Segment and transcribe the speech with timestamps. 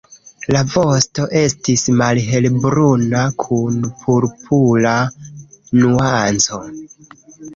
[0.53, 4.95] La vosto estis malhelbruna kun purpura
[5.83, 6.61] nuanco.